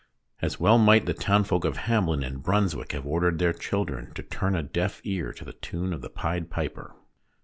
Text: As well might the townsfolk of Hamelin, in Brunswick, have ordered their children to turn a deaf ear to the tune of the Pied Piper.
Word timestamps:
As 0.41 0.59
well 0.59 0.79
might 0.79 1.05
the 1.05 1.13
townsfolk 1.13 1.63
of 1.63 1.77
Hamelin, 1.77 2.23
in 2.23 2.39
Brunswick, 2.39 2.91
have 2.93 3.05
ordered 3.05 3.37
their 3.37 3.53
children 3.53 4.11
to 4.15 4.23
turn 4.23 4.55
a 4.55 4.63
deaf 4.63 4.99
ear 5.03 5.31
to 5.33 5.45
the 5.45 5.53
tune 5.53 5.93
of 5.93 6.01
the 6.01 6.09
Pied 6.09 6.49
Piper. 6.49 6.95